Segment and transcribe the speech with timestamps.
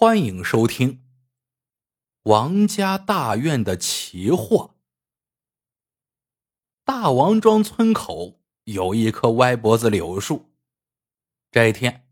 [0.00, 1.02] 欢迎收听
[2.22, 4.76] 王家大院的奇货。
[6.84, 10.52] 大王庄村口有一棵歪脖子柳树。
[11.50, 12.06] 这一天，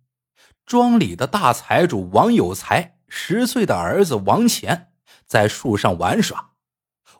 [0.64, 4.92] 庄里的大财主王有才十岁的儿子王乾
[5.24, 6.54] 在树上玩耍，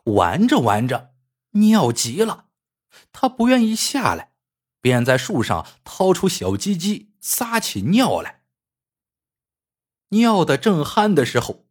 [0.03, 1.13] 玩着玩着
[1.51, 2.47] 尿急了，
[3.13, 4.33] 他不愿意下来，
[4.81, 8.36] 便在树上掏出小鸡鸡撒起尿来。
[10.09, 11.65] 尿的正酣的时候，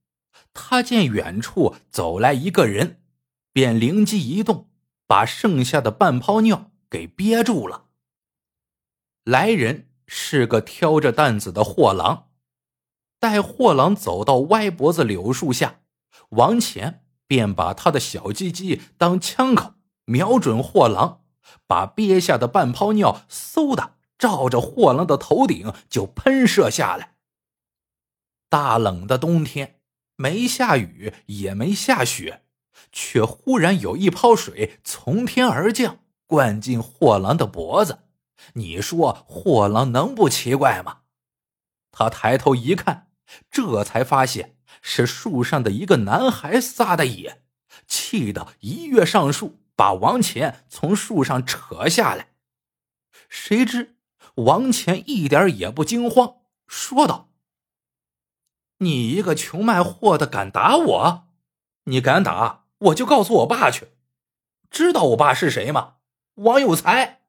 [0.52, 3.02] 他见远处走来一个人，
[3.52, 4.68] 便灵机一动，
[5.06, 7.84] 把剩下的半泡尿给憋住了。
[9.24, 12.28] 来人是个挑着担子的货郎，
[13.18, 15.80] 待货郎走到歪脖子柳树下，
[16.30, 19.72] 王乾便把他的小鸡鸡当枪口，
[20.04, 21.22] 瞄准货郎，
[21.66, 27.15] 把憋下的半泡尿嗖的照着货郎的头顶就喷射下来。
[28.48, 29.80] 大冷的冬天，
[30.16, 32.42] 没下雨也没下雪，
[32.92, 38.00] 却忽然有一泡水从天而降，灌进货郎的脖子。
[38.54, 41.00] 你说货郎能不奇怪吗？
[41.90, 43.08] 他抬头一看，
[43.50, 47.42] 这才发现是树上的一个男孩撒的野，
[47.86, 52.28] 气得一跃上树，把王乾从树上扯下来。
[53.28, 53.96] 谁知
[54.34, 57.30] 王乾一点也不惊慌，说道。
[58.78, 61.28] 你一个穷卖货的敢打我？
[61.84, 63.88] 你敢打我就告诉我爸去。
[64.70, 65.94] 知道我爸是谁吗？
[66.34, 67.22] 王有才。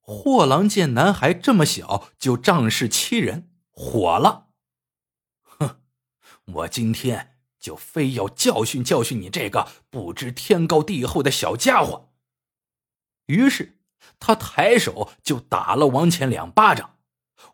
[0.00, 4.48] 货郎见男孩这么小就仗势欺人，火了。
[5.42, 5.80] 哼，
[6.44, 12.10] 我今天就非要教训教训你这个不知天高地厚的小家伙。
[13.26, 13.78] 于是
[14.20, 16.95] 他抬手就打了王乾两巴掌。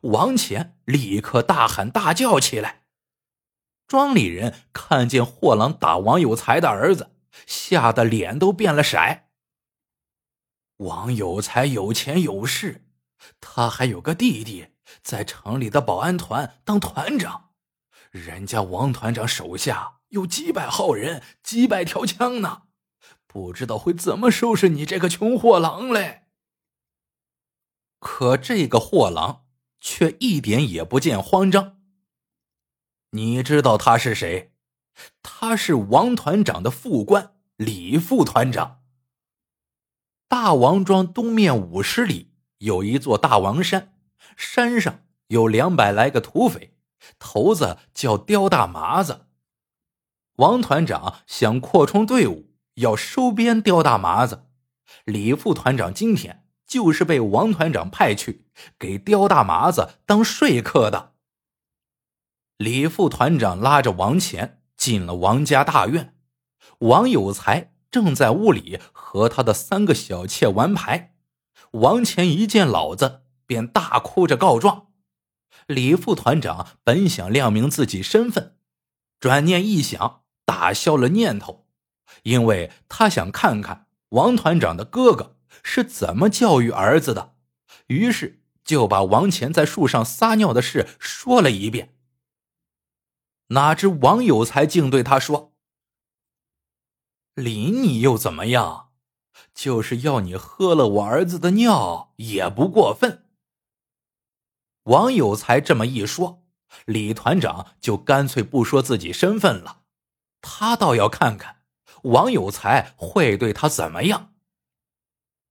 [0.02, 2.84] 王乾立刻大喊大叫起来。
[3.86, 7.14] 庄里人看见货郎打王有才的儿子，
[7.46, 8.96] 吓得脸都变了色。
[10.78, 12.86] 王有才有钱有势，
[13.40, 14.68] 他还有个弟弟
[15.02, 17.50] 在城里的保安团当团长，
[18.10, 22.62] 人家王团长手下有几百号人、几百条枪呢，
[23.26, 26.28] 不知道会怎么收拾你这个穷货郎嘞。
[27.98, 29.41] 可这个货郎。
[29.82, 31.76] 却一点也不见慌张。
[33.10, 34.52] 你知道他是谁？
[35.22, 38.82] 他是王团长的副官李副团长。
[40.28, 43.92] 大王庄东面五十里有一座大王山，
[44.36, 46.74] 山上有两百来个土匪，
[47.18, 49.26] 头子叫刁大麻子。
[50.36, 54.46] 王团长想扩充队伍，要收编刁大麻子。
[55.04, 56.41] 李副团长今天。
[56.66, 58.46] 就是被王团长派去
[58.78, 61.12] 给刁大麻子当说客的。
[62.56, 66.16] 李副团长拉着王乾进了王家大院，
[66.78, 71.14] 王有才正在屋里和他的三个小妾玩牌。
[71.72, 74.88] 王乾一见老子，便大哭着告状。
[75.66, 78.56] 李副团长本想亮明自己身份，
[79.18, 81.66] 转念一想，打消了念头，
[82.24, 85.36] 因为他想看看王团长的哥哥。
[85.62, 87.34] 是怎么教育儿子的？
[87.88, 91.94] 于是就把王乾在树上撒尿的事说了一遍。
[93.48, 95.52] 哪知王有才竟对他说
[97.34, 98.90] ：“淋你又怎么样？
[99.54, 103.26] 就是要你喝了我儿子的尿也不过分。”
[104.84, 106.42] 王有才这么一说，
[106.86, 109.82] 李团长就干脆不说自己身份了。
[110.40, 111.62] 他倒要看看
[112.02, 114.31] 王有才会对他怎么样。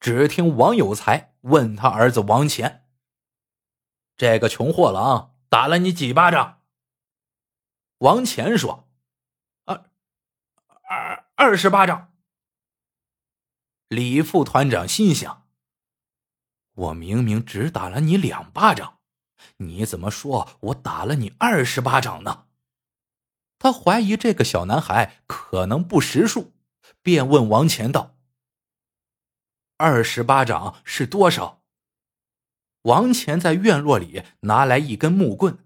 [0.01, 2.87] 只听王有才问他儿子王乾
[4.17, 6.63] ：“这个穷货郎打了你几巴掌？”
[7.99, 8.89] 王乾说
[9.65, 9.85] ：“二
[10.89, 12.11] 二二十巴掌。”
[13.87, 15.47] 李副团长心想
[16.73, 18.99] ：“我明明只打了你两巴掌，
[19.57, 22.47] 你怎么说我打了你二十巴掌呢？”
[23.59, 26.53] 他怀疑这个小男孩可能不识数，
[27.03, 28.15] 便问王乾道。
[29.81, 31.63] 二十巴掌是多少？
[32.83, 35.57] 王乾在院落里拿来一根木棍，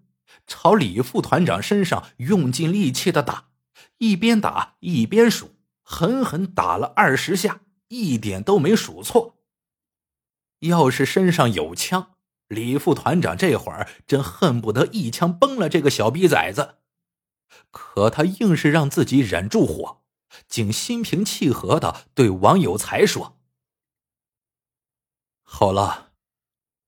[0.48, 3.50] 朝李副团长身上用尽力气的打，
[3.98, 7.60] 一边打一边数，狠狠打了二十下，
[7.90, 9.36] 一点都没数错。
[10.60, 12.14] 要是身上有枪，
[12.48, 16.76] 李副团长这会儿真恨不得一枪崩了这个小逼崽子。
[17.70, 20.04] 可他硬是让自己忍住火，
[20.48, 23.34] 竟心平气和的对王有才说。
[25.48, 26.12] 好了，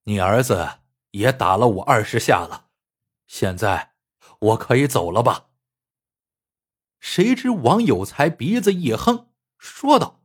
[0.03, 0.79] 你儿子
[1.11, 2.69] 也打了我二十下了，
[3.25, 3.93] 现在
[4.39, 5.45] 我可以走了吧？”
[6.99, 10.21] 谁知王有才鼻子一哼，说道：“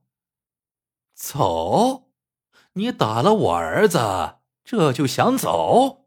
[1.14, 2.11] 走？
[2.73, 6.06] 你打了我儿子，这就想走？”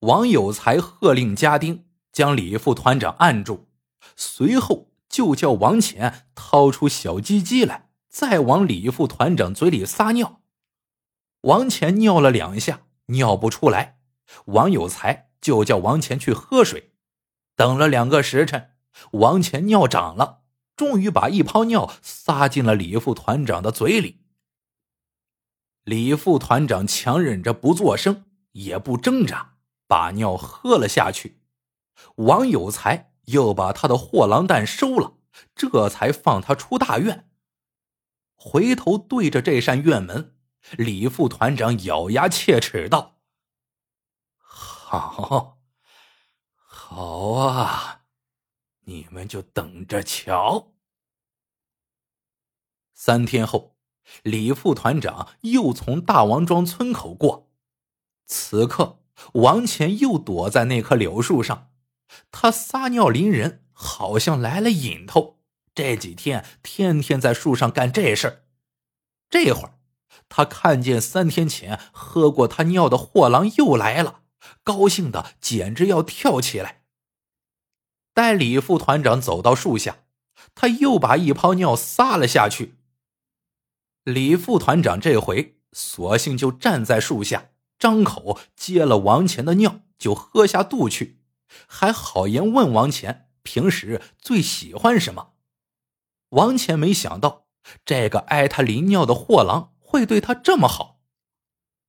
[0.00, 3.68] 王有才喝令家丁将李副团长按住，
[4.14, 7.85] 随后就叫王乾掏出小鸡鸡来，
[8.16, 10.40] 再往李副团长嘴里撒尿。
[11.42, 13.98] 王乾尿了两下，尿不出来，
[14.46, 16.94] 王有才就叫王乾去喝水。
[17.54, 18.70] 等了两个时辰。
[19.10, 24.22] 王乾尿长了，终于把一泡尿撒进了李副团长的嘴里。
[25.84, 31.42] 李副团长强忍着不作声，也不挣扎，把尿喝了下去。
[32.14, 35.18] 王有才又把他的货郎蛋收了，
[35.54, 37.28] 这才放他出大院。
[38.36, 40.36] 回头对着这扇院门，
[40.72, 43.18] 李副团长咬牙切齿道
[44.38, 45.58] ：“好，
[46.54, 48.02] 好啊！”
[48.88, 50.74] 你们就等着瞧。
[52.94, 53.76] 三天后，
[54.22, 57.50] 李副团长又从大王庄村口过，
[58.26, 61.72] 此刻王乾又躲在那棵柳树上，
[62.30, 65.35] 他撒尿淋人，好像来了瘾头。
[65.76, 68.42] 这几天天天在树上干这事儿。
[69.28, 69.74] 这会儿，
[70.30, 74.22] 他看见三天前喝过他尿的货郎又来了，
[74.64, 76.84] 高兴的简直要跳起来。
[78.14, 80.04] 待李副团长走到树下，
[80.54, 82.76] 他又把一泡尿撒了下去。
[84.02, 91.20] 李副团长这回索性就站在树下，张口接了王乾的尿，就喝下肚去，
[91.66, 95.34] 还好言问王乾平时最喜欢什么。
[96.36, 97.46] 王乾没想到
[97.84, 101.00] 这个挨他淋尿的货郎会对他这么好，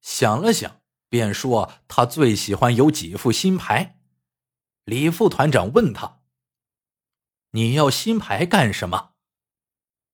[0.01, 3.99] 想了想，便说他最喜欢有几副新牌。
[4.85, 6.21] 李副团长问他。
[7.51, 9.13] 你要新牌干什么？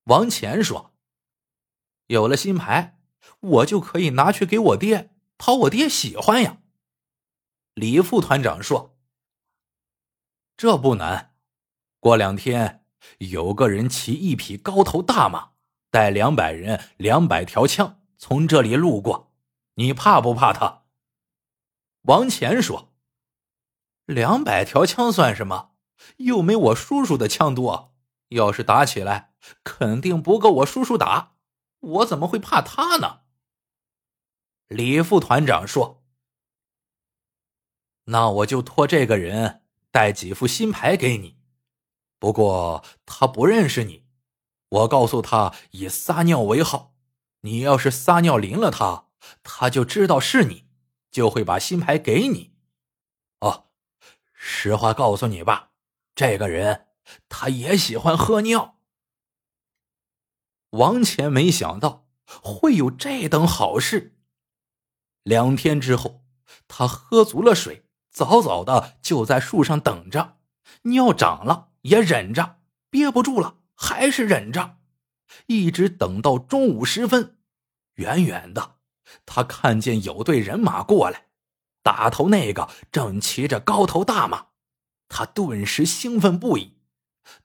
[0.06, 0.95] 王乾说
[2.07, 3.00] ：“有了新牌，
[3.39, 6.62] 我就可以拿去给我爹，讨我爹喜欢呀。”
[7.75, 8.97] 李副团长说
[10.57, 11.36] ：“这不难，
[12.00, 12.82] 过两天
[13.19, 15.51] 有个人骑一匹高头大马，
[15.89, 19.33] 带两百人、两百条枪从这里路过，
[19.75, 20.83] 你怕不怕他？”
[22.03, 22.94] 王乾说
[24.05, 25.71] ：“两百条枪算什么？”
[26.17, 27.95] 又没我叔叔的枪多，
[28.29, 29.33] 要是打起来，
[29.63, 31.35] 肯定不够我叔叔打，
[31.79, 33.21] 我怎么会怕他呢？
[34.67, 36.03] 李副团长说
[38.05, 39.61] ：“那我就托这个人
[39.91, 41.38] 带几副新牌给你，
[42.24, 44.06] 不过他不认识你，
[44.70, 46.94] 我告诉他以撒尿为号，
[47.42, 49.08] 你要是撒尿淋了他，
[49.44, 50.66] 他就知道是你，
[51.12, 52.54] 就会把新牌给你。
[53.42, 53.66] 哦，
[54.31, 55.72] 实话告诉你吧。”
[56.16, 56.88] 这个人，
[57.28, 58.78] 他也喜欢喝尿。
[60.70, 64.16] 王乾没想到会有这等好事。
[65.24, 66.24] 两天之后，
[66.70, 70.38] 他喝足了水，早早的就在树上等着。
[70.84, 72.59] 尿涨了也忍着，
[72.89, 74.80] 憋不住了还是忍着，
[75.45, 77.38] 一直等到中午时分。
[77.95, 78.75] 远远的，
[79.25, 81.27] 他看见有队人马过来，
[81.81, 84.48] 打头那个正骑着高头大马。
[85.08, 86.79] 他顿时兴奋不已。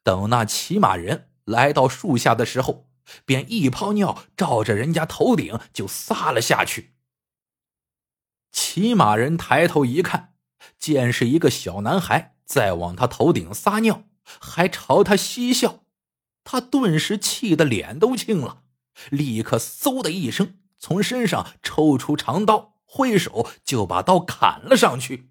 [0.02, 2.90] 等那骑马人来到树下的时候，
[3.24, 6.94] 便一泡尿照着人家头顶就撒了下去。
[8.50, 10.34] 骑马人抬头一看，
[10.78, 14.04] 见是一个小男孩在往他头顶撒尿，
[14.40, 15.84] 还朝他嬉笑。
[16.44, 18.62] 他顿时气得脸都青了，
[19.10, 25.30] 立刻嗖的一声从身上抽出长刀，挥手就把刀砍了上去。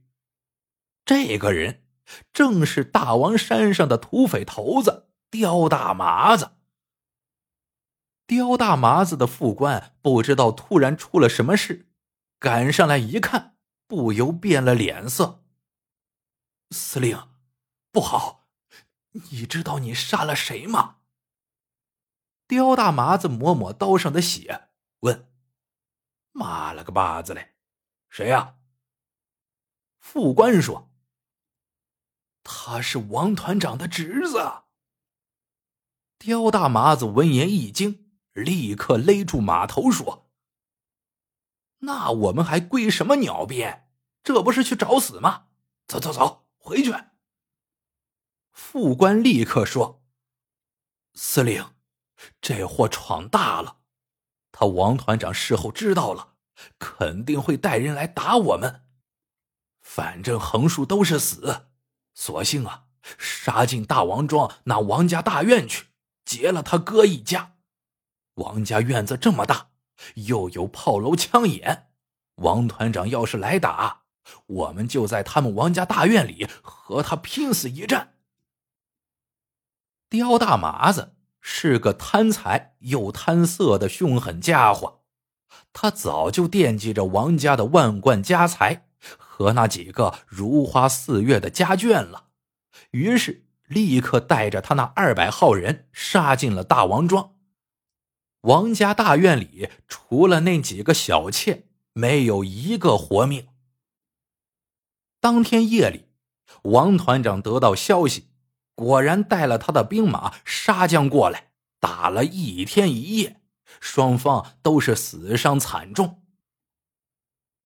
[1.06, 1.84] 这个人。
[2.32, 6.52] 正是大王山上的土匪头子刁大麻子。
[8.26, 11.90] 刁大麻子的副官不知道突然出了什么事，
[12.40, 15.44] 赶上来一看，不由变了脸色。
[16.72, 17.22] 司令，
[17.92, 18.37] 不好！
[19.32, 20.98] 你知道你杀了谁吗？
[22.48, 24.70] 刁大麻子抹抹刀上的血，
[25.02, 25.30] 问
[26.32, 27.56] ：“妈了个巴子嘞，
[28.10, 28.56] 谁呀？”
[30.00, 30.90] 副官说。
[32.50, 34.64] 他是王团长的侄子。
[36.18, 40.32] 刁大麻子闻言一惊，立刻勒住马头说
[41.80, 43.90] ：“那我们还归什么鸟边？
[44.24, 45.48] 这不是去找死吗？
[45.88, 46.94] 走走走，回去。”
[48.58, 50.02] 副官立刻说
[51.14, 51.76] ：“司令，
[52.42, 53.78] 这货闯大了，
[54.52, 56.34] 他王团长事后知道了，
[56.80, 58.82] 肯定会带人来打我们。
[59.80, 61.68] 反正横竖都是死，
[62.16, 62.86] 索性啊，
[63.20, 65.90] 杀进大王庄那王家大院去，
[66.26, 67.58] 劫了他哥一家。
[68.34, 69.70] 王家院子这么大，
[70.16, 71.92] 又有炮楼枪眼，
[72.38, 74.06] 王团长要是来打，
[74.48, 78.16] 我们就在他们王家大院里和他拼死一战。
[80.10, 85.02] 刁大麻子是个贪财又贪色的凶狠家伙，
[85.74, 92.28] 他早就惦记着王家的万贯家财和那几个如花似月的家眷了，
[92.92, 97.36] 于是立刻带着他那二百号人杀进了大王庄。
[98.42, 103.48] 王家大院里除了那几个小妾，没有一个活命。
[105.20, 106.06] 当天夜里，
[106.64, 108.30] 王团长得到消息。
[108.78, 113.42] 果然带了他的兵马杀将过来，打了一天一夜，
[113.80, 116.22] 双方都是死伤惨重。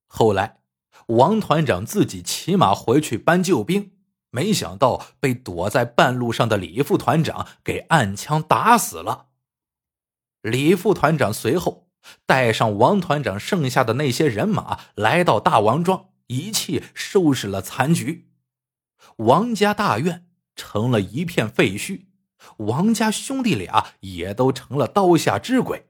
[0.08, 0.62] 后来，
[1.08, 3.92] 王团长自己骑马回去搬救兵，
[4.30, 9.28] 没想到被躲在半路上的李副团长给暗枪打死了。
[10.42, 11.90] 李副团长随后
[12.26, 18.32] 带上王团长剩下的那些人马，来到大王庄，一气收拾了残局。
[19.18, 20.31] 王家大院。
[20.62, 22.06] 成了一片废墟，
[22.58, 25.88] 王家兄弟俩也都成了刀下之鬼，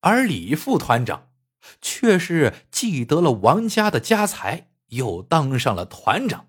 [0.00, 1.30] 而李副团长
[1.80, 6.48] 却是既得了王家的家财，又当上了团长。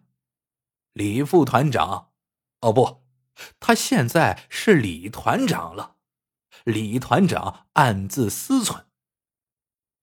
[0.93, 2.10] 李副团长，
[2.62, 3.03] 哦不，
[3.60, 5.98] 他现在是李团长了。
[6.63, 8.86] 李团长暗自思忖：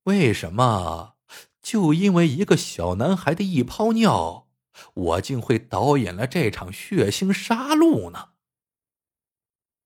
[0.04, 1.16] 为什么
[1.60, 4.46] 就因为一个小男孩的一泡尿？
[4.94, 8.34] 我竟会导演了这场血腥杀戮呢？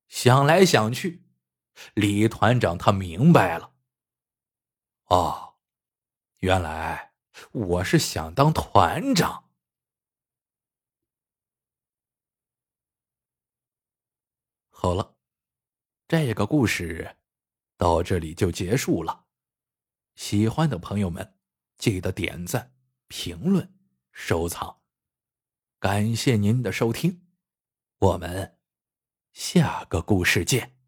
[0.08, 1.24] 想来想去，
[1.94, 3.72] 李团长他明白了。
[5.06, 5.56] 哦，
[6.38, 7.14] 原来
[7.50, 9.50] 我是想当团长。
[14.70, 15.16] 好了，
[16.06, 17.16] 这个故事
[17.76, 19.24] 到这里就结束了。
[20.14, 21.36] 喜欢的朋友们，
[21.76, 22.74] 记得点赞、
[23.08, 23.74] 评论、
[24.12, 24.83] 收藏。
[25.84, 27.20] 感谢您的收听，
[27.98, 28.56] 我们
[29.34, 30.78] 下个故事见。